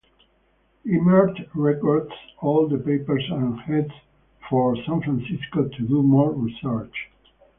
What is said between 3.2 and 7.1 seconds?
and heads for San Francisco to do more research.